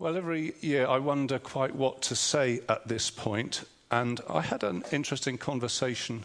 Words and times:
Well, 0.00 0.16
every 0.16 0.54
year 0.60 0.86
I 0.86 1.00
wonder 1.00 1.40
quite 1.40 1.74
what 1.74 2.02
to 2.02 2.14
say 2.14 2.60
at 2.68 2.86
this 2.86 3.10
point, 3.10 3.64
and 3.90 4.20
I 4.30 4.42
had 4.42 4.62
an 4.62 4.84
interesting 4.92 5.36
conversation 5.38 6.24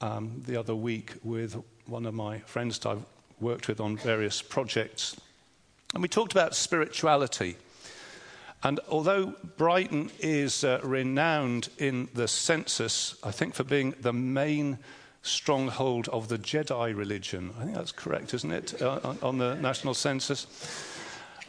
um, 0.00 0.42
the 0.46 0.56
other 0.56 0.74
week 0.74 1.12
with 1.22 1.62
one 1.84 2.06
of 2.06 2.14
my 2.14 2.38
friends 2.38 2.78
that 2.78 2.88
I've 2.88 3.04
worked 3.38 3.68
with 3.68 3.78
on 3.78 3.98
various 3.98 4.40
projects, 4.40 5.20
and 5.92 6.02
we 6.02 6.08
talked 6.08 6.32
about 6.32 6.54
spirituality. 6.54 7.56
And 8.62 8.80
although 8.88 9.34
Brighton 9.58 10.10
is 10.20 10.64
uh, 10.64 10.80
renowned 10.82 11.68
in 11.76 12.08
the 12.14 12.26
census, 12.26 13.16
I 13.22 13.32
think, 13.32 13.54
for 13.54 13.64
being 13.64 13.90
the 14.00 14.14
main 14.14 14.78
stronghold 15.20 16.08
of 16.08 16.28
the 16.28 16.38
Jedi 16.38 16.96
religion, 16.96 17.52
I 17.60 17.64
think 17.64 17.76
that's 17.76 17.92
correct, 17.92 18.32
isn't 18.32 18.50
it, 18.50 18.80
uh, 18.80 19.12
on 19.20 19.36
the 19.36 19.56
national 19.56 19.92
census? 19.92 20.46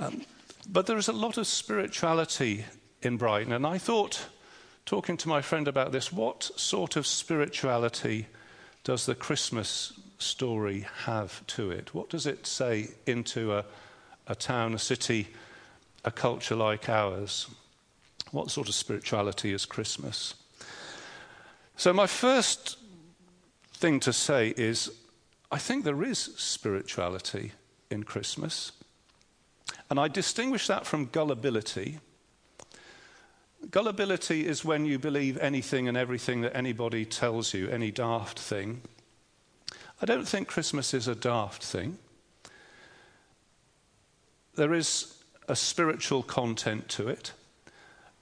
Um, 0.01 0.23
but 0.71 0.85
there 0.85 0.97
is 0.97 1.09
a 1.09 1.13
lot 1.13 1.37
of 1.37 1.45
spirituality 1.45 2.65
in 3.01 3.17
Brighton, 3.17 3.51
and 3.51 3.67
I 3.67 3.77
thought, 3.77 4.27
talking 4.85 5.17
to 5.17 5.29
my 5.29 5.41
friend 5.41 5.67
about 5.67 5.91
this, 5.91 6.13
what 6.13 6.49
sort 6.55 6.95
of 6.95 7.05
spirituality 7.05 8.27
does 8.83 9.05
the 9.05 9.15
Christmas 9.15 9.93
story 10.17 10.85
have 11.05 11.45
to 11.47 11.71
it? 11.71 11.93
What 11.93 12.09
does 12.09 12.25
it 12.25 12.47
say 12.47 12.89
into 13.05 13.53
a, 13.53 13.65
a 14.27 14.35
town, 14.35 14.73
a 14.73 14.79
city, 14.79 15.27
a 16.05 16.11
culture 16.11 16.55
like 16.55 16.87
ours? 16.87 17.47
What 18.31 18.49
sort 18.49 18.69
of 18.69 18.75
spirituality 18.75 19.51
is 19.51 19.65
Christmas? 19.65 20.35
So, 21.75 21.91
my 21.91 22.07
first 22.07 22.77
thing 23.73 23.99
to 24.01 24.13
say 24.13 24.53
is 24.55 24.89
I 25.51 25.57
think 25.57 25.83
there 25.83 26.03
is 26.03 26.19
spirituality 26.19 27.51
in 27.89 28.03
Christmas. 28.03 28.71
And 29.91 29.99
I 29.99 30.07
distinguish 30.07 30.67
that 30.67 30.87
from 30.87 31.07
gullibility. 31.07 31.99
Gullibility 33.69 34.47
is 34.47 34.63
when 34.63 34.85
you 34.85 34.97
believe 34.97 35.37
anything 35.39 35.89
and 35.89 35.97
everything 35.97 36.39
that 36.41 36.55
anybody 36.55 37.03
tells 37.03 37.53
you, 37.53 37.67
any 37.67 37.91
daft 37.91 38.39
thing. 38.39 38.83
I 40.01 40.05
don't 40.05 40.25
think 40.25 40.47
Christmas 40.47 40.93
is 40.93 41.09
a 41.09 41.13
daft 41.13 41.61
thing. 41.61 41.97
There 44.55 44.73
is 44.73 45.21
a 45.49 45.57
spiritual 45.57 46.23
content 46.23 46.87
to 46.91 47.09
it. 47.09 47.33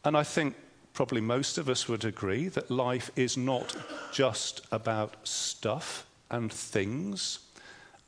And 0.04 0.18
I 0.18 0.24
think 0.24 0.56
probably 0.96 1.22
most 1.22 1.60
of 1.60 1.70
us 1.70 1.88
would 1.88 2.04
agree 2.04 2.48
that 2.48 2.72
life 2.72 3.12
is 3.16 3.38
not 3.38 3.76
just 4.12 4.66
about 4.72 5.18
stuff 5.24 6.08
and 6.32 6.52
things. 6.52 7.38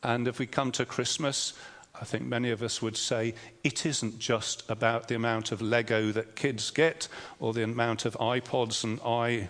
And 0.01 0.27
if 0.27 0.39
we 0.39 0.47
come 0.47 0.71
to 0.71 0.83
Christmas, 0.83 1.53
I 2.01 2.03
think 2.03 2.23
many 2.23 2.49
of 2.49 2.63
us 2.63 2.81
would 2.81 2.97
say 2.97 3.35
it 3.63 3.85
isn't 3.85 4.17
just 4.17 4.67
about 4.69 5.07
the 5.07 5.15
amount 5.15 5.51
of 5.51 5.61
Lego 5.61 6.11
that 6.11 6.35
kids 6.35 6.71
get 6.71 7.07
or 7.39 7.53
the 7.53 7.63
amount 7.63 8.05
of 8.05 8.15
iPods 8.15 8.83
and 8.83 8.99
i 9.05 9.49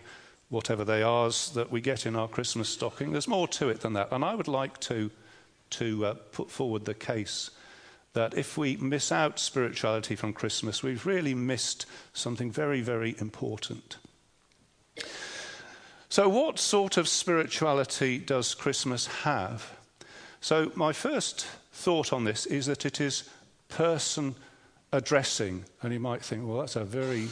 whatever 0.50 0.84
they 0.84 1.02
are 1.02 1.32
that 1.54 1.72
we 1.72 1.80
get 1.80 2.06
in 2.06 2.14
our 2.14 2.28
Christmas 2.28 2.68
stocking. 2.68 3.14
There's 3.14 3.28
more 3.28 3.48
to 3.48 3.70
it 3.70 3.80
than 3.80 3.94
that. 3.94 4.12
And 4.12 4.24
I 4.24 4.36
would 4.36 4.50
like 4.50 4.82
to, 4.82 5.10
to 5.72 6.06
uh, 6.06 6.14
put 6.34 6.52
forward 6.52 6.84
the 6.84 6.94
case 6.94 7.52
that 8.12 8.38
if 8.38 8.58
we 8.58 8.76
miss 8.76 9.14
out 9.14 9.40
spirituality 9.40 10.18
from 10.18 10.34
Christmas, 10.34 10.84
we've 10.84 11.06
really 11.06 11.34
missed 11.34 11.86
something 12.12 12.52
very, 12.52 12.82
very 12.82 13.16
important. 13.20 13.96
So, 16.10 16.28
what 16.28 16.60
sort 16.60 16.98
of 16.98 17.08
spirituality 17.08 18.18
does 18.18 18.54
Christmas 18.54 19.08
have? 19.24 19.72
So, 20.42 20.74
my 20.76 20.92
first 20.92 21.48
thought 21.72 22.14
on 22.14 22.24
this 22.24 22.46
is 22.46 22.66
that 22.66 22.86
it 22.86 23.02
is 23.02 23.30
person 23.70 24.36
addressing. 24.92 25.66
And 25.82 25.94
you 25.94 26.00
might 26.00 26.24
think, 26.24 26.48
well, 26.48 26.60
that's 26.60 26.76
a 26.76 26.84
very, 26.84 27.30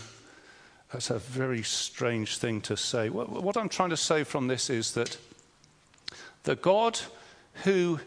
that's 0.92 1.10
a 1.10 1.20
very 1.20 1.64
strange 1.64 2.38
thing 2.38 2.62
to 2.62 2.78
say. 2.78 3.10
What, 3.10 3.30
what 3.30 3.58
I'm 3.58 3.70
trying 3.70 3.90
to 3.90 3.98
say 3.98 4.24
from 4.24 4.48
this 4.48 4.70
is 4.70 4.94
that 4.94 5.18
the 6.44 6.56
God 6.56 7.00
who 7.64 8.00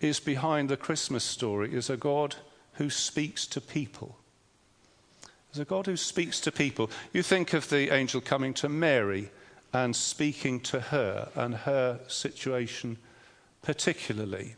is 0.00 0.20
behind 0.20 0.68
the 0.68 0.76
Christmas 0.76 1.24
story 1.24 1.72
is 1.72 1.88
a 1.88 1.96
God 1.96 2.36
who 2.74 2.90
speaks 2.90 3.46
to 3.46 3.60
people. 3.60 4.18
There's 5.52 5.62
a 5.62 5.64
God 5.64 5.86
who 5.86 5.96
speaks 5.96 6.40
to 6.40 6.52
people. 6.52 6.90
You 7.12 7.22
think 7.22 7.54
of 7.54 7.70
the 7.70 7.94
angel 7.94 8.20
coming 8.20 8.52
to 8.54 8.68
Mary 8.68 9.30
and 9.72 9.96
speaking 9.96 10.60
to 10.60 10.80
her 10.80 11.30
and 11.34 11.54
her 11.54 12.00
situation 12.08 12.98
particularly. 13.62 14.56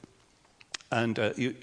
And 0.90 1.18
uh, 1.18 1.32
you, 1.36 1.54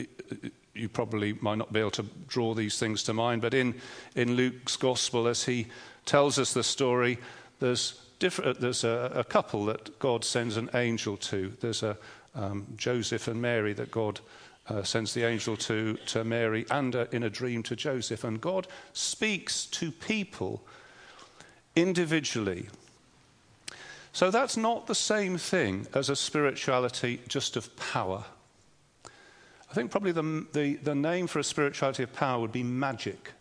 you 0.73 0.89
probably 0.89 1.33
might 1.33 1.57
not 1.57 1.73
be 1.73 1.79
able 1.79 1.91
to 1.91 2.05
draw 2.27 2.53
these 2.53 2.77
things 2.77 3.03
to 3.03 3.13
mind, 3.13 3.41
but 3.41 3.53
in, 3.53 3.75
in 4.15 4.35
Luke's 4.35 4.77
gospel, 4.77 5.27
as 5.27 5.45
he 5.45 5.67
tells 6.05 6.37
us 6.37 6.53
the 6.53 6.63
story, 6.63 7.17
there's, 7.59 7.99
different, 8.19 8.59
there's 8.59 8.83
a, 8.83 9.11
a 9.15 9.23
couple 9.23 9.65
that 9.65 9.97
God 9.99 10.23
sends 10.23 10.57
an 10.57 10.69
angel 10.73 11.17
to. 11.17 11.53
There's 11.61 11.83
a 11.83 11.97
um, 12.35 12.67
Joseph 12.75 13.27
and 13.27 13.41
Mary 13.41 13.73
that 13.73 13.91
God 13.91 14.19
uh, 14.67 14.83
sends 14.83 15.13
the 15.13 15.23
angel 15.23 15.55
to, 15.57 15.95
to 16.07 16.23
Mary 16.23 16.65
and 16.69 16.95
uh, 16.95 17.05
in 17.11 17.23
a 17.23 17.29
dream 17.29 17.63
to 17.63 17.75
Joseph. 17.75 18.23
And 18.23 18.41
God 18.41 18.67
speaks 18.93 19.65
to 19.67 19.91
people 19.91 20.61
individually. 21.75 22.67
So 24.11 24.31
that's 24.31 24.57
not 24.57 24.87
the 24.87 24.95
same 24.95 25.37
thing 25.37 25.87
as 25.93 26.09
a 26.09 26.15
spirituality 26.15 27.21
just 27.27 27.57
of 27.57 27.75
power. 27.75 28.25
I 29.75 29.77
think 29.77 29.91
probably 29.91 30.13
the, 30.13 30.45
the, 30.53 30.75
the 30.75 30.95
name 30.95 31.27
for 31.27 31.39
a 31.39 31.43
spirituality 31.43 32.01
of 32.03 32.13
power 32.13 32.39
would 32.39 32.53
be 32.53 32.63
magic. 32.63 33.33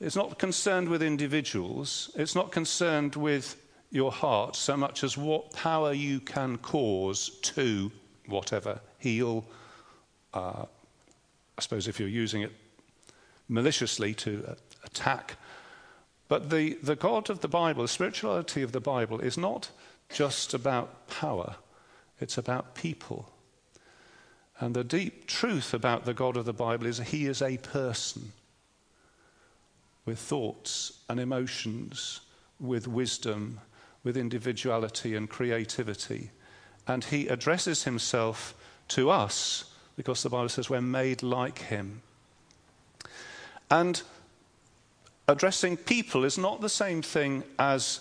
It's 0.00 0.16
not 0.16 0.38
concerned 0.38 0.88
with 0.88 1.02
individuals, 1.02 2.10
it's 2.14 2.34
not 2.34 2.50
concerned 2.50 3.16
with 3.16 3.60
your 3.90 4.12
heart 4.12 4.56
so 4.56 4.78
much 4.78 5.04
as 5.04 5.18
what 5.18 5.52
power 5.52 5.92
you 5.92 6.20
can 6.20 6.56
cause 6.56 7.38
to 7.42 7.92
whatever 8.28 8.80
heal. 8.98 9.44
Uh, 10.32 10.64
I 11.58 11.60
suppose 11.60 11.86
if 11.86 12.00
you're 12.00 12.08
using 12.08 12.40
it 12.40 12.52
maliciously 13.46 14.14
to 14.14 14.42
uh, 14.48 14.54
attack. 14.84 15.36
But 16.28 16.48
the, 16.48 16.78
the 16.82 16.96
God 16.96 17.28
of 17.28 17.40
the 17.40 17.48
Bible, 17.48 17.82
the 17.82 17.88
spirituality 17.88 18.62
of 18.62 18.72
the 18.72 18.80
Bible, 18.80 19.20
is 19.20 19.36
not 19.36 19.68
just 20.08 20.54
about 20.54 21.08
power, 21.08 21.56
it's 22.20 22.38
about 22.38 22.74
people. 22.74 23.30
And 24.60 24.76
the 24.76 24.84
deep 24.84 25.26
truth 25.26 25.72
about 25.72 26.04
the 26.04 26.12
God 26.12 26.36
of 26.36 26.44
the 26.44 26.52
Bible 26.52 26.86
is 26.86 26.98
he 26.98 27.24
is 27.24 27.40
a 27.40 27.56
person 27.56 28.32
with 30.04 30.18
thoughts 30.18 30.98
and 31.08 31.18
emotions, 31.18 32.20
with 32.60 32.86
wisdom, 32.86 33.60
with 34.04 34.18
individuality 34.18 35.14
and 35.14 35.30
creativity. 35.30 36.30
And 36.86 37.04
he 37.04 37.26
addresses 37.28 37.84
himself 37.84 38.54
to 38.88 39.08
us 39.08 39.72
because 39.96 40.22
the 40.22 40.28
Bible 40.30 40.50
says 40.50 40.68
we're 40.68 40.82
made 40.82 41.22
like 41.22 41.58
him. 41.58 42.02
And 43.70 44.02
addressing 45.26 45.78
people 45.78 46.24
is 46.24 46.36
not 46.36 46.60
the 46.60 46.68
same 46.68 47.00
thing 47.00 47.44
as 47.58 48.00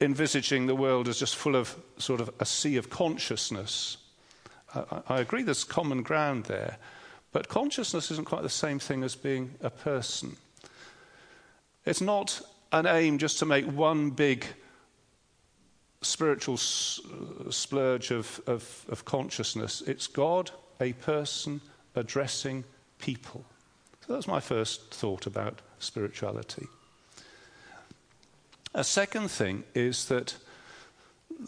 envisaging 0.00 0.66
the 0.66 0.74
world 0.74 1.06
as 1.06 1.18
just 1.18 1.36
full 1.36 1.56
of 1.56 1.76
sort 1.98 2.22
of 2.22 2.30
a 2.40 2.46
sea 2.46 2.76
of 2.76 2.88
consciousness 2.88 3.98
I, 4.74 5.20
agree 5.20 5.42
there's 5.42 5.64
common 5.64 6.02
ground 6.02 6.44
there, 6.44 6.78
but 7.32 7.48
consciousness 7.48 8.10
isn't 8.10 8.26
quite 8.26 8.42
the 8.42 8.48
same 8.48 8.78
thing 8.78 9.02
as 9.02 9.16
being 9.16 9.54
a 9.60 9.70
person. 9.70 10.36
It's 11.84 12.00
not 12.00 12.40
an 12.72 12.86
aim 12.86 13.18
just 13.18 13.38
to 13.40 13.46
make 13.46 13.64
one 13.66 14.10
big 14.10 14.46
spiritual 16.02 16.54
uh, 16.54 17.50
splurge 17.50 18.10
of, 18.10 18.40
of, 18.46 18.86
of, 18.88 19.04
consciousness. 19.04 19.82
It's 19.86 20.06
God, 20.06 20.50
a 20.80 20.92
person, 20.94 21.60
addressing 21.94 22.64
people. 22.98 23.44
So 24.06 24.14
that's 24.14 24.26
my 24.26 24.40
first 24.40 24.94
thought 24.94 25.26
about 25.26 25.60
spirituality. 25.78 26.66
A 28.74 28.84
second 28.84 29.30
thing 29.30 29.64
is 29.74 30.06
that 30.06 30.36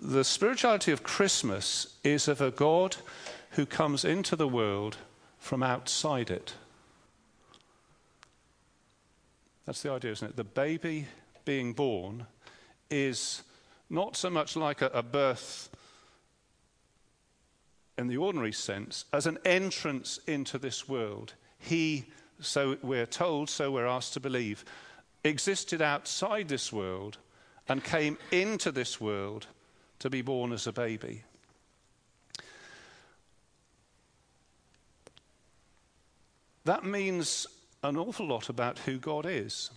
the 0.00 0.24
spirituality 0.24 0.90
of 0.90 1.02
Christmas 1.02 1.98
is 2.02 2.26
of 2.26 2.40
a 2.40 2.50
God 2.50 2.96
who 3.50 3.66
comes 3.66 4.04
into 4.04 4.36
the 4.36 4.48
world 4.48 4.96
from 5.38 5.62
outside 5.62 6.30
it. 6.30 6.54
That's 9.66 9.82
the 9.82 9.92
idea, 9.92 10.12
isn't 10.12 10.30
it? 10.30 10.36
The 10.36 10.44
baby 10.44 11.06
being 11.44 11.72
born 11.72 12.26
is 12.90 13.42
not 13.90 14.16
so 14.16 14.30
much 14.30 14.56
like 14.56 14.80
a, 14.80 14.86
a 14.86 15.02
birth 15.02 15.68
in 17.98 18.06
the 18.06 18.16
ordinary 18.16 18.52
sense 18.52 19.04
as 19.12 19.26
an 19.26 19.38
entrance 19.44 20.18
into 20.26 20.58
this 20.58 20.88
world. 20.88 21.34
He, 21.58 22.06
so 22.40 22.78
we're 22.82 23.06
told, 23.06 23.50
so 23.50 23.70
we're 23.70 23.86
asked 23.86 24.14
to 24.14 24.20
believe, 24.20 24.64
existed 25.22 25.82
outside 25.82 26.48
this 26.48 26.72
world 26.72 27.18
and 27.68 27.84
came 27.84 28.16
into 28.30 28.72
this 28.72 29.00
world 29.00 29.46
to 30.02 30.10
be 30.10 30.20
born 30.20 30.52
as 30.52 30.66
a 30.66 30.72
baby. 30.72 31.22
That 36.64 36.84
means 36.84 37.46
an 37.84 37.96
awful 37.96 38.26
lot 38.26 38.48
about 38.48 38.80
who 38.80 38.98
God 38.98 39.26
is. 39.26 39.70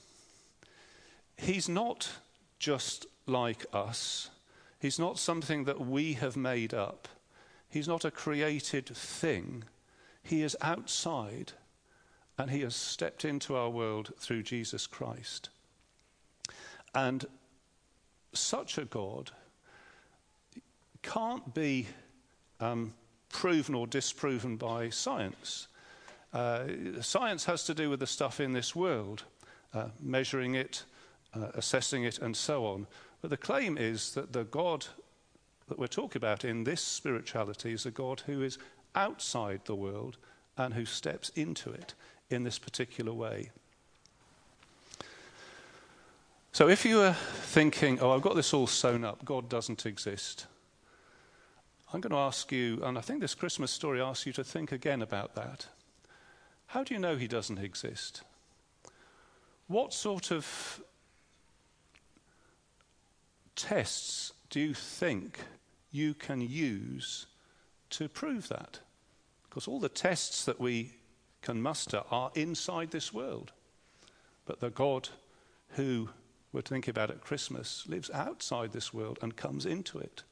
He's 1.38 1.70
not 1.70 2.10
just 2.58 3.06
like 3.28 3.68
us, 3.72 4.32
He's 4.80 4.98
not 4.98 5.20
something 5.20 5.66
that 5.66 5.82
we 5.82 6.14
have 6.14 6.36
made 6.36 6.74
up, 6.74 7.08
He's 7.70 7.88
not 7.88 8.04
a 8.04 8.10
created 8.10 8.88
thing. 8.88 9.64
He 10.24 10.42
is 10.42 10.58
outside 10.60 11.54
and 12.36 12.50
He 12.50 12.62
has 12.62 12.76
stepped 12.76 13.26
into 13.26 13.56
our 13.56 13.70
world 13.70 14.12
through 14.18 14.42
Jesus 14.42 14.88
Christ. 14.88 15.50
And 16.96 17.26
such 18.34 18.80
a 18.80 18.86
God 18.86 19.30
can't 21.06 21.54
be 21.54 21.88
um, 22.60 22.94
proven 23.30 23.76
or 23.76 23.88
disproven 23.88 24.58
by 24.58 24.90
science. 24.90 25.68
Uh, 26.34 26.66
science 27.02 27.46
has 27.46 27.64
to 27.66 27.74
do 27.74 27.90
with 27.90 28.00
the 28.00 28.08
stuff 28.08 28.40
in 28.40 28.54
this 28.54 28.76
world, 28.76 29.24
uh, 29.74 29.88
measuring 30.02 30.56
it, 30.56 30.84
uh, 31.34 31.48
assessing 31.54 32.04
it, 32.04 32.20
and 32.20 32.36
so 32.36 32.66
on. 32.66 32.88
But 33.22 33.30
the 33.30 33.38
claim 33.38 33.78
is 33.78 34.14
that 34.16 34.34
the 34.34 34.44
God 34.44 34.86
that 35.68 35.80
we're 35.80 35.88
talking 35.88 36.20
about 36.20 36.44
in 36.46 36.64
this 36.64 36.82
spirituality 36.82 37.72
is 37.72 37.86
a 37.86 37.92
God 37.92 38.22
who 38.26 38.44
is 38.44 38.58
outside 38.96 39.62
the 39.66 39.76
world 39.76 40.18
and 40.58 40.74
who 40.74 40.86
steps 40.86 41.30
into 41.36 41.72
it 41.72 41.94
in 42.30 42.44
this 42.44 42.60
particular 42.60 43.14
way. 43.14 43.52
So 46.52 46.70
if 46.70 46.86
you 46.86 47.02
are 47.02 47.14
thinking, 47.14 48.00
oh, 48.00 48.12
I've 48.12 48.22
got 48.22 48.36
this 48.36 48.54
all 48.54 48.68
sewn 48.68 49.04
up, 49.04 49.26
God 49.26 49.50
doesn't 49.50 49.86
exist, 49.86 50.48
I'm 51.96 52.02
going 52.02 52.12
to 52.12 52.18
ask 52.18 52.52
you, 52.52 52.82
and 52.84 52.98
I 52.98 53.02
think 53.02 53.22
this 53.22 53.34
Christmas 53.34 53.72
story 53.72 54.02
asks 54.02 54.26
you 54.26 54.34
to 54.34 54.44
think 54.44 54.74
again 54.74 55.02
about 55.02 55.34
that. 55.36 55.68
How 56.66 56.84
do 56.84 56.94
you 56.94 57.00
know 57.00 57.16
he 57.16 57.30
doesn't 57.30 57.58
exist? 57.58 58.22
What 59.68 59.94
sort 59.94 60.30
of 60.30 60.82
tests 63.56 64.34
do 64.50 64.60
you 64.60 64.74
think 64.74 65.40
you 65.90 66.14
can 66.14 66.42
use 66.42 67.28
to 67.92 68.10
prove 68.10 68.50
that? 68.50 68.82
Because 69.48 69.66
all 69.66 69.80
the 69.80 69.88
tests 69.88 70.44
that 70.44 70.60
we 70.60 70.96
can 71.42 71.62
muster 71.62 72.04
are 72.12 72.30
inside 72.36 72.92
this 72.92 73.14
world. 73.14 73.54
But 74.46 74.60
the 74.60 74.70
God 74.70 75.08
who 75.70 76.10
we're 76.52 76.60
thinking 76.60 76.92
about 76.92 77.10
at 77.10 77.22
Christmas 77.22 77.86
lives 77.88 78.12
outside 78.12 78.74
this 78.74 78.94
world 78.94 79.18
and 79.22 79.38
comes 79.38 79.66
into 79.66 79.98
it. 79.98 80.24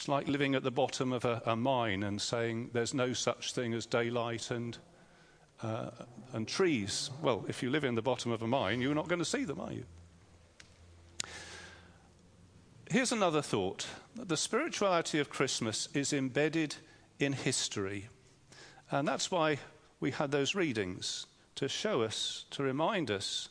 It's 0.00 0.08
like 0.08 0.28
living 0.28 0.54
at 0.54 0.62
the 0.62 0.70
bottom 0.70 1.12
of 1.12 1.26
a, 1.26 1.42
a 1.44 1.54
mine 1.54 2.04
and 2.04 2.18
saying 2.18 2.70
there's 2.72 2.94
no 2.94 3.12
such 3.12 3.52
thing 3.52 3.74
as 3.74 3.84
daylight 3.84 4.50
and, 4.50 4.78
uh, 5.62 5.90
and 6.32 6.48
trees. 6.48 7.10
Well, 7.20 7.44
if 7.48 7.62
you 7.62 7.68
live 7.68 7.84
in 7.84 7.96
the 7.96 8.00
bottom 8.00 8.32
of 8.32 8.40
a 8.40 8.46
mine, 8.46 8.80
you're 8.80 8.94
not 8.94 9.08
going 9.08 9.18
to 9.18 9.26
see 9.26 9.44
them, 9.44 9.60
are 9.60 9.70
you? 9.70 9.84
Here's 12.90 13.12
another 13.12 13.42
thought 13.42 13.88
the 14.16 14.38
spirituality 14.38 15.18
of 15.18 15.28
Christmas 15.28 15.90
is 15.92 16.14
embedded 16.14 16.76
in 17.18 17.34
history. 17.34 18.08
And 18.90 19.06
that's 19.06 19.30
why 19.30 19.58
we 20.00 20.12
had 20.12 20.30
those 20.30 20.54
readings 20.54 21.26
to 21.56 21.68
show 21.68 22.00
us, 22.00 22.46
to 22.52 22.62
remind 22.62 23.10
us 23.10 23.50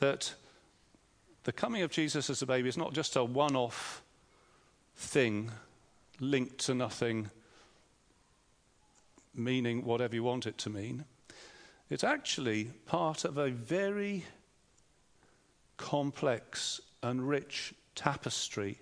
that 0.00 0.34
the 1.44 1.52
coming 1.52 1.82
of 1.82 1.92
Jesus 1.92 2.28
as 2.28 2.42
a 2.42 2.46
baby 2.46 2.68
is 2.68 2.76
not 2.76 2.92
just 2.94 3.14
a 3.14 3.22
one 3.22 3.54
off 3.54 4.01
thing 4.96 5.50
linked 6.20 6.58
to 6.58 6.74
nothing, 6.74 7.30
meaning 9.34 9.84
whatever 9.84 10.14
you 10.14 10.22
want 10.22 10.46
it 10.46 10.58
to 10.58 10.70
mean. 10.70 11.04
It's 11.90 12.04
actually 12.04 12.64
part 12.86 13.24
of 13.24 13.36
a 13.38 13.50
very 13.50 14.24
complex 15.76 16.80
and 17.02 17.28
rich 17.28 17.74
tapestry 17.94 18.78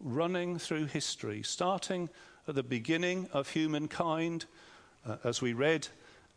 running 0.00 0.58
through 0.58 0.86
history, 0.86 1.42
starting 1.42 2.08
at 2.48 2.54
the 2.54 2.62
beginning 2.62 3.28
of 3.32 3.48
humankind, 3.48 4.46
uh, 5.06 5.16
as 5.22 5.40
we 5.40 5.52
read, 5.52 5.86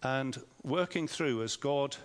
and 0.04 0.40
working 0.64 1.08
through 1.08 1.42
as 1.42 1.56
God 1.56 1.96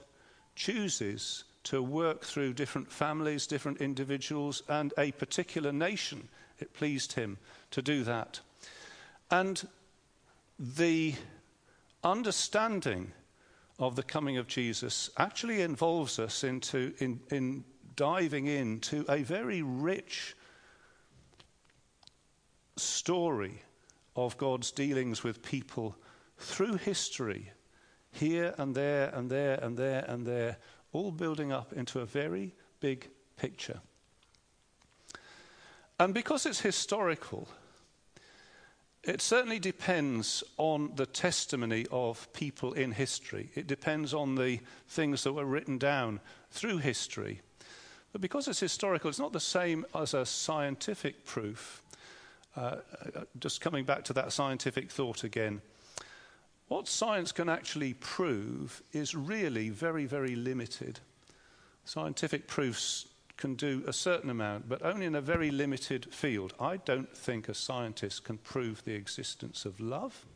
chooses 0.57 1.45
to 1.65 1.83
work 1.83 2.25
through 2.25 2.55
different 2.55 2.91
families, 2.91 3.47
different 3.47 3.83
individuals, 3.83 4.63
and 4.69 4.95
a 4.97 5.13
particular 5.13 5.73
nation 5.73 6.29
it 6.61 6.75
pleased 6.75 7.13
him 7.13 7.39
to 7.71 7.83
do 7.83 8.05
that. 8.05 8.41
And 9.31 9.67
the 10.59 11.15
understanding 12.03 13.13
of 13.79 13.97
the 13.97 14.03
coming 14.03 14.37
of 14.37 14.47
Jesus 14.47 15.11
actually 15.17 15.63
involves 15.63 16.19
us 16.19 16.45
into 16.45 16.93
in, 16.99 17.21
in 17.31 17.65
diving 17.97 18.47
into 18.47 19.05
a 19.09 19.23
very 19.23 19.63
rich 19.63 20.37
story 22.77 23.63
of 24.17 24.37
God's 24.37 24.71
dealings 24.71 25.23
with 25.23 25.43
people 25.43 25.97
through 26.39 26.77
history, 26.77 27.53
here 28.13 28.55
and 28.59 28.75
there 28.75 29.11
and 29.15 29.31
there 29.31 29.59
and 29.63 29.77
there 29.77 30.05
and 30.09 30.27
there, 30.27 30.57
all 30.93 31.11
building 31.11 31.53
up 31.53 31.73
into 31.73 32.01
a 32.01 32.07
very 32.07 32.55
big 32.81 33.09
picture. 33.37 33.81
And 36.01 36.15
because 36.15 36.47
it's 36.47 36.63
historical, 36.63 37.47
it 39.05 39.21
certainly 39.21 39.59
depends 39.59 40.43
on 40.57 40.93
the 40.97 41.05
testimony 41.05 41.87
of 41.93 42.33
people 42.33 42.73
in 42.73 42.93
history. 42.93 43.51
It 43.55 43.67
depends 43.67 44.15
on 44.15 44.35
the 44.35 44.61
things 44.89 45.25
that 45.25 45.35
were 45.35 45.45
written 45.45 45.77
down 45.77 46.21
through 46.51 46.79
history. 46.79 47.43
But 48.13 48.23
because 48.23 48.49
it's 48.49 48.61
historical, 48.61 49.11
it's 49.11 49.19
not 49.19 49.35
the 49.35 49.41
same 49.41 49.85
as 49.95 50.15
a 50.15 50.25
scientific 50.25 51.27
proof. 51.27 51.83
Uh, 52.57 52.77
just 53.39 53.61
coming 53.61 53.85
back 53.85 54.03
to 54.05 54.15
that 54.15 54.33
scientific 54.33 54.91
thought 54.91 55.23
again. 55.23 55.61
What 56.69 56.89
science 56.89 57.31
can 57.31 57.51
actually 57.51 57.93
prove 57.93 58.83
is 58.95 59.15
really 59.15 59.69
very, 59.69 60.07
very 60.07 60.35
limited. 60.35 60.99
Scientific 61.85 62.49
proofs 62.49 63.07
can 63.41 63.55
do 63.55 63.83
a 63.87 63.93
certain 63.93 64.31
amount, 64.31 64.69
but 64.69 64.85
only 64.85 65.07
in 65.07 65.15
a 65.15 65.21
very 65.21 65.51
limited 65.51 66.15
field. 66.15 66.53
I 66.61 66.77
don't 66.77 67.17
think 67.17 67.49
a 67.49 67.55
scientist 67.55 68.23
can 68.23 68.39
prove 68.39 68.85
the 68.85 68.95
existence 68.95 69.65
of 69.65 69.81
love, 69.81 70.27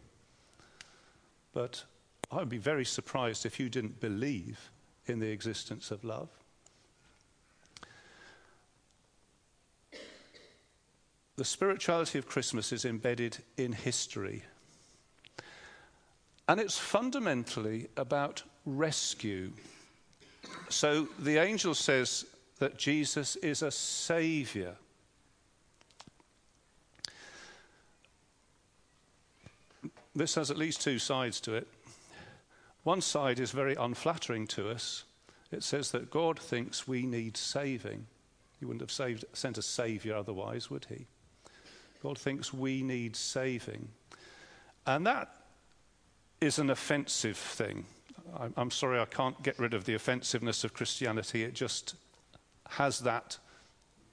but 1.52 1.84
I 2.32 2.36
would 2.36 2.48
be 2.48 2.58
very 2.58 2.84
surprised 2.84 3.44
if 3.44 3.60
you 3.60 3.68
didn't 3.68 4.00
believe 4.00 4.70
in 5.06 5.20
the 5.20 5.30
existence 5.30 5.90
of 5.90 6.02
love. 6.02 6.30
The 11.36 11.44
spirituality 11.44 12.18
of 12.18 12.26
Christmas 12.26 12.72
is 12.72 12.84
embedded 12.84 13.38
in 13.56 13.72
history. 13.72 14.44
And 16.48 16.60
it's 16.60 16.78
fundamentally 16.78 17.88
about 17.96 18.42
rescue. 18.64 19.50
So 20.68 21.08
the 21.18 21.38
angel 21.38 21.74
says, 21.74 22.24
that 22.58 22.78
Jesus 22.78 23.36
is 23.36 23.62
a 23.62 23.70
savior. 23.70 24.76
This 30.14 30.36
has 30.36 30.50
at 30.50 30.56
least 30.56 30.80
two 30.80 30.98
sides 30.98 31.40
to 31.40 31.54
it. 31.54 31.66
One 32.84 33.00
side 33.00 33.40
is 33.40 33.50
very 33.50 33.74
unflattering 33.74 34.46
to 34.48 34.70
us. 34.70 35.04
It 35.50 35.62
says 35.62 35.90
that 35.90 36.10
God 36.10 36.38
thinks 36.38 36.86
we 36.86 37.02
need 37.06 37.36
saving. 37.36 38.06
He 38.60 38.64
wouldn't 38.64 38.82
have 38.82 38.92
saved, 38.92 39.24
sent 39.32 39.58
a 39.58 39.62
savior 39.62 40.14
otherwise, 40.14 40.70
would 40.70 40.86
he? 40.88 41.06
God 42.02 42.18
thinks 42.18 42.52
we 42.52 42.82
need 42.82 43.16
saving. 43.16 43.88
And 44.86 45.06
that 45.06 45.30
is 46.40 46.58
an 46.58 46.70
offensive 46.70 47.38
thing. 47.38 47.86
I'm 48.56 48.70
sorry, 48.70 49.00
I 49.00 49.06
can't 49.06 49.42
get 49.42 49.58
rid 49.58 49.74
of 49.74 49.84
the 49.84 49.94
offensiveness 49.94 50.64
of 50.64 50.74
Christianity. 50.74 51.42
It 51.42 51.54
just 51.54 51.94
has 52.70 53.00
that 53.00 53.38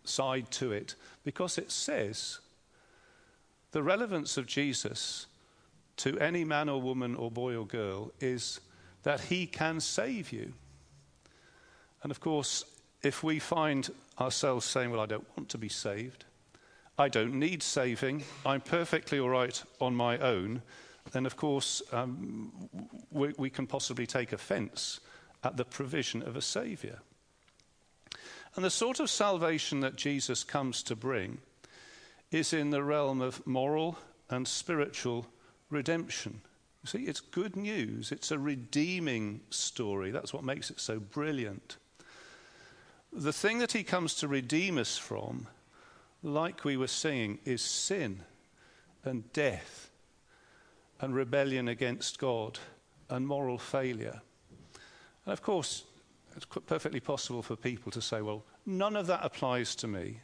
side 0.04 0.50
to 0.52 0.72
it 0.72 0.96
because 1.24 1.58
it 1.58 1.72
says 1.72 2.40
the 3.72 3.84
relevance 3.84 4.38
of 4.38 4.46
Jesus 4.46 5.28
to 5.98 6.18
any 6.20 6.44
man 6.44 6.70
or 6.70 6.82
woman 6.82 7.16
or 7.16 7.32
boy 7.32 7.56
or 7.56 7.66
girl 7.66 8.12
is 8.20 8.60
that 9.04 9.22
he 9.22 9.46
can 9.46 9.80
save 9.80 10.32
you. 10.32 10.54
And 12.04 12.12
of 12.12 12.20
course, 12.20 12.66
if 13.04 13.24
we 13.24 13.40
find 13.40 13.90
ourselves 14.20 14.66
saying, 14.66 14.92
Well, 14.92 15.00
I 15.00 15.06
don't 15.06 15.28
want 15.38 15.50
to 15.50 15.58
be 15.58 15.70
saved, 15.70 16.26
I 16.98 17.08
don't 17.08 17.36
need 17.36 17.64
saving, 17.64 18.24
I'm 18.46 18.62
perfectly 18.62 19.20
all 19.20 19.30
right 19.30 19.62
on 19.80 19.96
my 19.96 20.18
own, 20.18 20.62
then 21.12 21.26
of 21.26 21.36
course 21.36 21.82
um, 21.92 22.52
we, 23.12 23.34
we 23.38 23.50
can 23.50 23.66
possibly 23.66 24.06
take 24.06 24.34
offense 24.34 25.00
at 25.44 25.58
the 25.58 25.66
provision 25.66 26.22
of 26.22 26.36
a 26.36 26.42
Saviour. 26.42 27.00
And 28.56 28.66
the 28.66 28.70
sort 28.70 29.00
of 29.00 29.10
salvation 29.10 29.80
that 29.80 29.96
Jesus 29.96 30.44
comes 30.44 30.84
to 30.84 30.96
bring 30.96 31.40
is 32.32 32.54
in 32.54 32.70
the 32.70 32.84
realm 32.84 33.22
of 33.22 33.46
moral 33.48 33.98
and 34.30 34.48
spiritual 34.48 35.28
redemption. 35.70 36.42
You 36.84 36.88
see, 36.88 37.04
it's 37.04 37.20
good 37.20 37.56
news. 37.56 38.12
It's 38.12 38.32
a 38.32 38.40
redeeming 38.40 39.42
story. 39.50 40.12
That's 40.12 40.34
what 40.34 40.44
makes 40.44 40.72
it 40.72 40.80
so 40.80 41.00
brilliant. 41.00 41.78
The 43.14 43.34
thing 43.34 43.60
that 43.60 43.74
he 43.74 43.84
comes 43.84 44.16
to 44.16 44.28
redeem 44.28 44.78
us 44.78 44.98
from, 44.98 45.48
like 46.24 46.64
we 46.64 46.78
were 46.78 46.88
singing, 46.88 47.40
is 47.46 47.62
sin 47.62 48.22
and 49.04 49.32
death 49.34 49.90
and 51.00 51.14
rebellion 51.14 51.68
against 51.68 52.20
God 52.20 52.60
and 53.10 53.28
moral 53.28 53.58
failure. 53.58 54.22
And 55.26 55.34
of 55.34 55.42
course, 55.42 55.84
it's 56.36 56.46
perfectly 56.46 57.00
possible 57.00 57.42
for 57.42 57.56
people 57.56 57.92
to 57.92 58.02
say, 58.02 58.22
well, 58.22 58.44
none 58.66 58.96
of 58.96 59.08
that 59.08 59.22
applies 59.24 59.76
to 59.76 59.88
me. 59.88 60.20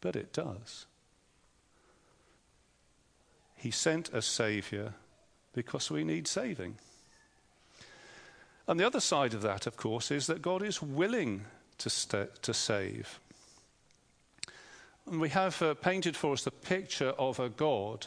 But 0.00 0.16
it 0.16 0.32
does. 0.32 0.86
He 3.56 3.70
sent 3.70 4.12
a 4.12 4.22
Saviour 4.22 4.94
because 5.52 5.90
we 5.90 6.04
need 6.04 6.28
saving. 6.28 6.78
And 8.68 8.78
the 8.78 8.86
other 8.86 9.00
side 9.00 9.34
of 9.34 9.42
that, 9.42 9.66
of 9.66 9.76
course, 9.76 10.10
is 10.10 10.26
that 10.26 10.42
God 10.42 10.62
is 10.62 10.82
willing 10.82 11.44
to, 11.78 11.90
st- 11.90 12.42
to 12.42 12.54
save. 12.54 13.18
And 15.06 15.20
we 15.20 15.30
have 15.30 15.60
uh, 15.62 15.74
painted 15.74 16.16
for 16.16 16.34
us 16.34 16.44
the 16.44 16.50
picture 16.50 17.10
of 17.18 17.40
a 17.40 17.48
God 17.48 18.06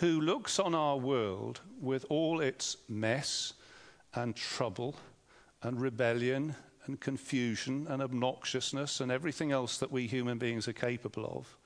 who 0.00 0.20
looks 0.20 0.58
on 0.58 0.74
our 0.74 0.96
world 0.96 1.60
with 1.80 2.04
all 2.08 2.40
its 2.40 2.76
mess 2.88 3.52
and 4.14 4.36
trouble 4.36 4.94
and 5.62 5.80
rebellion 5.80 6.54
and 6.86 7.00
confusion 7.00 7.86
and 7.88 8.02
obnoxiousness 8.02 9.00
and 9.00 9.10
everything 9.10 9.52
else 9.52 9.78
that 9.78 9.90
we 9.90 10.06
human 10.06 10.38
beings 10.38 10.68
are 10.68 10.72
capable 10.72 11.24
of 11.24 11.56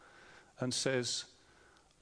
and 0.60 0.72
says, 0.72 1.24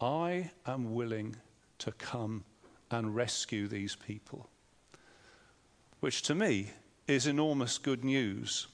I 0.00 0.50
am 0.66 0.94
willing 0.94 1.36
to 1.78 1.92
come 1.92 2.44
and 2.90 3.14
rescue 3.14 3.68
these 3.68 3.96
people. 3.96 4.48
Which 6.00 6.22
to 6.22 6.34
me 6.34 6.70
is 7.06 7.26
enormous 7.26 7.78
good 7.78 8.04
news, 8.04 8.66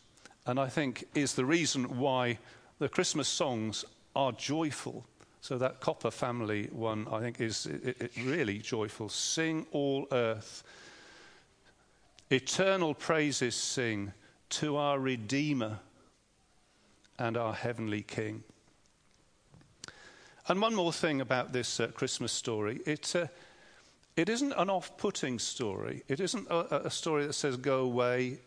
and 0.46 0.58
I 0.58 0.68
think 0.68 1.04
is 1.14 1.34
the 1.34 1.44
reason 1.44 1.98
why 1.98 2.38
the 2.78 2.88
Christmas 2.88 3.28
songs 3.28 3.84
are 4.16 4.32
joyful. 4.32 5.06
So 5.40 5.58
that 5.58 5.80
Copper 5.80 6.10
family 6.10 6.68
one, 6.70 7.08
I 7.10 7.18
think, 7.20 7.40
is 7.40 7.66
it, 7.66 7.96
it 8.00 8.12
really 8.24 8.58
joyful. 8.58 9.08
Sing 9.08 9.66
all 9.72 10.06
earth. 10.12 10.62
Eternal 12.32 12.94
praises 12.94 13.54
sing 13.54 14.12
to 14.48 14.76
our 14.78 14.98
Redeemer 14.98 15.80
and 17.18 17.36
our 17.36 17.52
Heavenly 17.52 18.00
King. 18.00 18.42
And 20.48 20.60
one 20.60 20.74
more 20.74 20.94
thing 20.94 21.20
about 21.20 21.52
this 21.52 21.78
uh, 21.78 21.88
Christmas 21.88 22.32
story 22.32 22.80
it, 22.86 23.14
uh, 23.14 23.26
it 24.16 24.30
isn't 24.30 24.52
an 24.54 24.70
off 24.70 24.96
putting 24.96 25.38
story. 25.38 26.04
It 26.08 26.20
isn't 26.20 26.48
a, 26.48 26.86
a, 26.86 26.90
story 26.90 27.26
that 27.26 27.34
says, 27.34 27.58
go 27.58 27.80
away, 27.80 28.38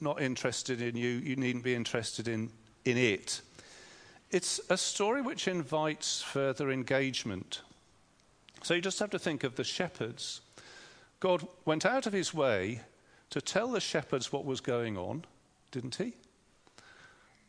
not 0.00 0.22
interested 0.22 0.80
in 0.80 0.96
you, 0.96 1.08
you 1.08 1.34
needn't 1.34 1.64
be 1.64 1.74
interested 1.74 2.28
in, 2.28 2.50
in 2.84 2.96
it. 2.96 3.40
It's 4.30 4.60
a 4.70 4.76
story 4.76 5.22
which 5.22 5.48
invites 5.48 6.22
further 6.22 6.70
engagement. 6.70 7.62
So 8.62 8.74
you 8.74 8.80
just 8.80 9.00
have 9.00 9.10
to 9.10 9.18
think 9.18 9.42
of 9.42 9.56
the 9.56 9.64
shepherds. 9.64 10.40
God 11.18 11.46
went 11.64 11.84
out 11.84 12.06
of 12.06 12.12
his 12.12 12.32
way 12.32 12.80
to 13.30 13.40
tell 13.40 13.68
the 13.68 13.80
shepherds 13.80 14.32
what 14.32 14.44
was 14.44 14.60
going 14.60 14.96
on, 14.96 15.24
didn't 15.70 15.96
he? 15.96 16.14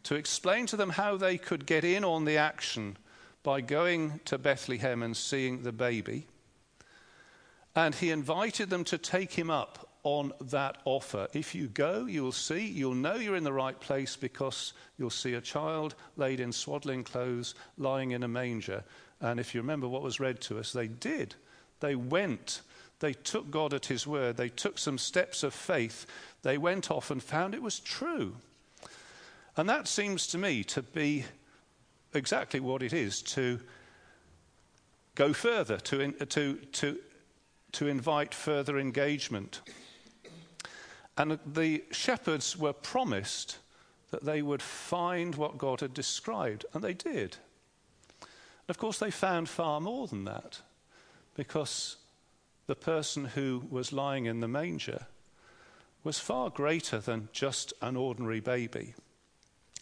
To 0.04 0.16
explain 0.16 0.66
to 0.68 0.78
them 0.78 0.92
how 0.92 1.18
they 1.18 1.38
could 1.38 1.66
get 1.66 1.84
in 1.84 2.04
on 2.04 2.26
the 2.26 2.38
action 2.38 2.98
by 3.44 3.62
going 3.62 4.20
to 4.26 4.38
Bethlehem 4.38 5.04
and 5.04 5.16
seeing 5.16 5.64
the 5.64 5.72
baby. 5.72 6.28
And 7.76 7.96
he 7.96 8.12
invited 8.12 8.70
them 8.70 8.84
to 8.86 8.98
take 8.98 9.32
him 9.34 9.50
up 9.50 9.90
on 10.04 10.34
that 10.42 10.78
offer. 10.86 11.28
If 11.34 11.54
you 11.54 11.68
go, 11.68 12.06
you'll 12.06 12.32
see, 12.32 12.66
you'll 12.66 12.96
know 12.96 13.16
you're 13.16 13.36
in 13.36 13.44
the 13.44 13.54
right 13.54 13.80
place 13.80 14.16
because 14.16 14.74
you'll 14.98 15.10
see 15.10 15.34
a 15.34 15.42
child 15.42 15.96
laid 16.16 16.40
in 16.40 16.52
swaddling 16.52 17.04
clothes 17.04 17.56
lying 17.78 18.12
in 18.12 18.24
a 18.24 18.28
manger. 18.28 18.84
And 19.22 19.40
if 19.40 19.54
you 19.54 19.62
remember 19.62 19.88
what 19.88 20.02
was 20.02 20.20
read 20.20 20.40
to 20.42 20.60
us, 20.60 20.72
they 20.72 20.88
did. 20.88 21.36
They 21.80 21.96
went. 21.96 22.62
They 23.00 23.14
took 23.14 23.50
God 23.50 23.74
at 23.74 23.86
his 23.86 24.06
word. 24.06 24.38
They 24.38 24.50
took 24.50 24.78
some 24.78 24.98
steps 24.98 25.44
of 25.44 25.54
faith. 25.54 26.06
They 26.42 26.58
went 26.58 26.92
off 26.92 27.12
and 27.12 27.24
found 27.24 27.54
it 27.54 27.62
was 27.62 27.80
true. 27.80 28.36
And 29.56 29.70
that 29.70 29.88
seems 29.88 30.28
to 30.28 30.38
me 30.38 30.64
to 30.66 30.82
be 30.82 31.26
exactly 32.14 32.60
what 32.60 32.84
it 32.84 32.94
is 32.94 33.22
to 33.22 33.60
go 35.16 35.34
further, 35.34 35.78
to, 35.78 36.12
to, 36.12 36.56
to, 36.56 36.98
to 37.74 37.88
invite 37.88 38.34
further 38.34 38.80
engagement. 38.80 39.62
And 41.18 41.40
the 41.46 41.84
shepherds 41.92 42.58
were 42.58 42.74
promised 42.74 43.58
that 44.12 44.24
they 44.24 44.42
would 44.42 44.62
find 44.62 45.36
what 45.36 45.58
God 45.58 45.82
had 45.82 45.94
described, 45.94 46.66
and 46.74 46.84
they 46.84 46.94
did. 46.94 47.38
And 48.22 48.70
of 48.70 48.78
course, 48.78 48.98
they 48.98 49.12
found 49.12 49.50
far 49.50 49.82
more 49.82 50.08
than 50.08 50.26
that, 50.26 50.62
because 51.36 51.98
the 52.70 52.76
person 52.76 53.26
who 53.26 53.64
was 53.72 53.92
lying 53.92 54.28
in 54.28 54.42
the 54.42 54.48
manger 54.48 55.08
was 56.04 56.20
far 56.20 56.52
greater 56.52 57.00
than 57.00 57.28
just 57.34 57.74
an 57.82 57.96
ordinary 57.96 58.40
baby. 58.40 58.94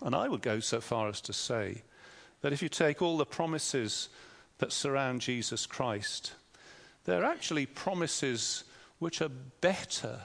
And 0.01 0.15
I 0.15 0.29
would 0.29 0.41
go 0.41 0.61
so 0.61 0.79
far 0.79 1.09
as 1.09 1.19
to 1.21 1.33
say 1.33 1.81
that 2.39 2.53
if 2.53 2.61
you 2.61 2.69
take 2.69 3.01
all 3.01 3.17
the 3.17 3.25
promises 3.25 4.07
that 4.59 4.71
surround 4.71 5.19
Jesus 5.19 5.65
Christ, 5.65 6.31
they're 7.03 7.25
actually 7.25 7.65
promises 7.65 8.63
which 8.99 9.21
are 9.21 9.31
better 9.59 10.21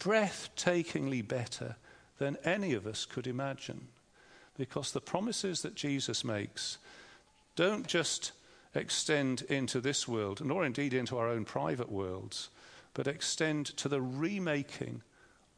breathtakingly 0.00 1.28
better 1.28 1.76
than 2.16 2.38
any 2.42 2.72
of 2.72 2.86
us 2.86 3.04
could 3.04 3.26
imagine. 3.26 3.88
Because 4.56 4.92
the 4.92 5.02
promises 5.02 5.60
that 5.60 5.74
Jesus 5.74 6.24
makes 6.24 6.78
don't 7.54 7.86
just 7.86 8.32
extend 8.74 9.42
into 9.42 9.80
this 9.80 10.08
world, 10.08 10.44
nor 10.44 10.64
indeed 10.64 10.94
into 10.94 11.18
our 11.18 11.28
own 11.28 11.44
private 11.44 11.90
worlds, 11.90 12.48
but 12.94 13.06
extend 13.06 13.66
to 13.76 13.88
the 13.88 14.00
remaking 14.00 15.02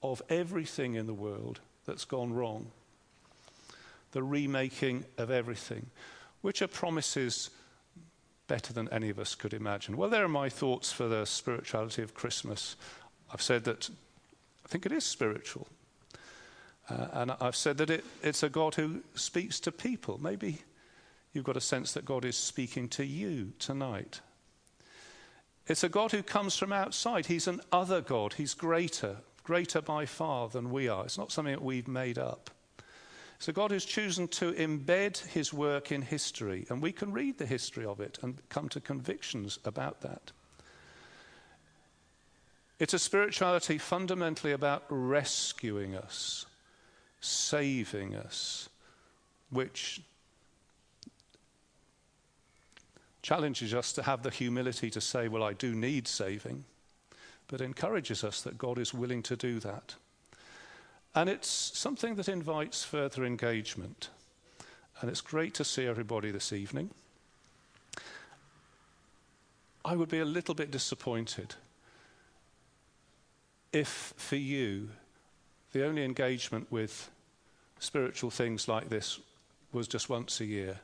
of 0.02 0.22
everything 0.28 0.94
in 0.94 1.06
the 1.06 1.14
world 1.14 1.60
that's 1.86 2.04
gone 2.04 2.32
wrong. 2.32 2.70
The 4.12 4.22
remaking 4.22 5.04
of 5.18 5.30
everything, 5.30 5.86
which 6.40 6.62
are 6.62 6.68
promises 6.68 7.50
better 8.46 8.72
than 8.72 8.88
any 8.90 9.10
of 9.10 9.18
us 9.18 9.34
could 9.34 9.54
imagine. 9.54 9.96
Well, 9.96 10.10
there 10.10 10.24
are 10.24 10.28
my 10.28 10.48
thoughts 10.48 10.92
for 10.92 11.08
the 11.08 11.24
spirituality 11.24 12.02
of 12.02 12.14
Christmas. 12.14 12.76
I've 13.32 13.42
said 13.42 13.64
that 13.64 13.88
I 14.64 14.68
think 14.68 14.86
it 14.86 14.92
is 14.92 15.04
spiritual. 15.04 15.66
Uh, 16.88 17.06
and 17.12 17.30
I've 17.40 17.56
said 17.56 17.78
that 17.78 17.90
it, 17.90 18.04
it's 18.22 18.42
a 18.42 18.50
God 18.50 18.74
who 18.74 19.02
speaks 19.14 19.58
to 19.60 19.72
people. 19.72 20.20
Maybe 20.22 20.58
you've 21.34 21.44
got 21.44 21.56
a 21.56 21.60
sense 21.60 21.92
that 21.92 22.06
God 22.06 22.24
is 22.24 22.36
speaking 22.36 22.88
to 22.90 23.04
you 23.04 23.52
tonight. 23.58 24.20
It's 25.66 25.84
a 25.84 25.88
God 25.88 26.12
who 26.12 26.22
comes 26.22 26.56
from 26.56 26.72
outside. 26.72 27.26
He's 27.26 27.48
an 27.48 27.60
other 27.72 28.00
God. 28.00 28.34
He's 28.34 28.54
greater, 28.54 29.16
greater 29.42 29.82
by 29.82 30.06
far 30.06 30.48
than 30.48 30.70
we 30.70 30.88
are. 30.88 31.04
It's 31.04 31.18
not 31.18 31.32
something 31.32 31.54
that 31.54 31.62
we've 31.62 31.88
made 31.88 32.18
up. 32.18 32.50
It's 33.36 33.48
a 33.48 33.52
God 33.52 33.72
who's 33.72 33.84
chosen 33.84 34.28
to 34.28 34.52
embed 34.52 35.18
his 35.26 35.52
work 35.52 35.90
in 35.90 36.02
history, 36.02 36.66
and 36.70 36.80
we 36.80 36.92
can 36.92 37.12
read 37.12 37.38
the 37.38 37.46
history 37.46 37.84
of 37.84 38.00
it 38.00 38.18
and 38.22 38.40
come 38.48 38.68
to 38.70 38.80
convictions 38.80 39.58
about 39.64 40.00
that. 40.02 40.32
It's 42.78 42.94
a 42.94 42.98
spirituality 42.98 43.78
fundamentally 43.78 44.52
about 44.52 44.84
rescuing 44.88 45.94
us, 45.94 46.46
saving 47.20 48.14
us, 48.14 48.68
which 49.50 50.00
challenges 53.24 53.72
us 53.72 53.90
to 53.94 54.02
have 54.02 54.22
the 54.22 54.30
humility 54.30 54.90
to 54.90 55.00
say, 55.00 55.28
Well, 55.28 55.42
I 55.42 55.54
do 55.54 55.74
need 55.74 56.06
saving, 56.06 56.64
but 57.48 57.62
encourages 57.62 58.22
us 58.22 58.42
that 58.42 58.58
God 58.58 58.78
is 58.78 58.92
willing 58.92 59.22
to 59.22 59.34
do 59.34 59.58
that. 59.60 59.94
And 61.14 61.30
it's 61.30 61.48
something 61.48 62.16
that 62.16 62.28
invites 62.28 62.84
further 62.84 63.24
engagement. 63.24 64.10
And 65.00 65.10
it's 65.10 65.22
great 65.22 65.54
to 65.54 65.64
see 65.64 65.86
everybody 65.86 66.30
this 66.30 66.52
evening. 66.52 66.90
I 69.84 69.96
would 69.96 70.10
be 70.10 70.20
a 70.20 70.24
little 70.24 70.54
bit 70.54 70.70
disappointed 70.70 71.54
if 73.72 74.12
for 74.16 74.36
you 74.36 74.90
the 75.72 75.84
only 75.84 76.04
engagement 76.04 76.70
with 76.70 77.10
spiritual 77.78 78.30
things 78.30 78.68
like 78.68 78.88
this 78.90 79.18
was 79.72 79.88
just 79.88 80.08
once 80.08 80.40
a 80.40 80.44
year, 80.44 80.80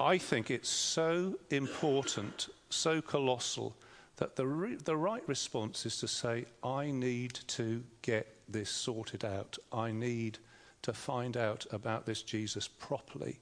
I 0.00 0.16
think 0.16 0.50
it's 0.50 0.70
so 0.70 1.38
important, 1.50 2.48
so 2.70 3.02
colossal, 3.02 3.76
that 4.16 4.34
the, 4.34 4.46
re- 4.46 4.76
the 4.76 4.96
right 4.96 5.22
response 5.28 5.84
is 5.84 5.98
to 5.98 6.08
say, 6.08 6.46
I 6.64 6.90
need 6.90 7.34
to 7.48 7.82
get 8.00 8.26
this 8.48 8.70
sorted 8.70 9.26
out. 9.26 9.58
I 9.70 9.92
need 9.92 10.38
to 10.82 10.94
find 10.94 11.36
out 11.36 11.66
about 11.70 12.06
this 12.06 12.22
Jesus 12.22 12.66
properly. 12.66 13.38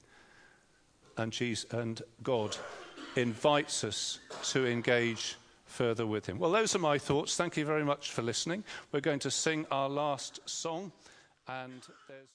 And, 1.17 1.31
Jesus, 1.31 1.65
and 1.71 2.01
God 2.23 2.57
invites 3.15 3.85
us 3.85 4.19
to 4.51 4.67
engage 4.67 5.37
further 5.65 6.05
with 6.05 6.25
Him. 6.25 6.39
Well, 6.39 6.51
those 6.51 6.75
are 6.75 6.79
my 6.79 6.97
thoughts. 6.97 7.37
Thank 7.37 7.55
you 7.55 7.65
very 7.65 7.85
much 7.85 8.11
for 8.11 8.21
listening. 8.21 8.65
We're 8.91 8.99
going 8.99 9.19
to 9.19 9.31
sing 9.31 9.65
our 9.71 9.87
last 9.87 10.39
song, 10.45 10.91
and 11.47 11.81
there's 12.07 12.29